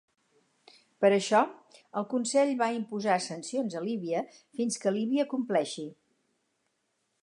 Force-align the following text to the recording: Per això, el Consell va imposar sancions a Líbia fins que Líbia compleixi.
Per 1.03 1.11
això, 1.17 1.41
el 2.01 2.07
Consell 2.15 2.55
va 2.63 2.71
imposar 2.79 3.19
sancions 3.29 3.79
a 3.83 3.87
Líbia 3.91 4.27
fins 4.41 4.83
que 4.87 4.99
Líbia 5.01 5.31
compleixi. 5.37 5.91